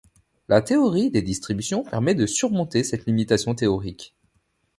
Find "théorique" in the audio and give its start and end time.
3.53-4.15